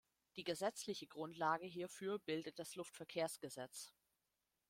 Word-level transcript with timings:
Die 0.35 0.43
gesetzliche 0.43 1.05
Grundlage 1.05 1.67
hierfür 1.67 2.17
bildet 2.17 2.57
das 2.57 2.73
Luftverkehrsgesetz. 2.75 3.93